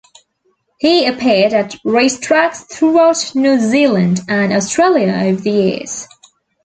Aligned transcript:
He 0.79 1.05
appeared 1.05 1.53
at 1.53 1.73
racetracks 1.85 2.67
throughout 2.67 3.33
New 3.35 3.59
Zealand 3.59 4.21
and 4.27 4.51
Australia 4.51 5.13
over 5.25 5.39
the 5.41 5.51
years. 5.51 6.07